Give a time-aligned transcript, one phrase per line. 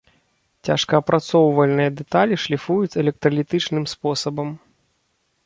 [0.69, 4.49] Цяжкаапрацоўвальныя дэталі шліфуюць электралітычным спосабам.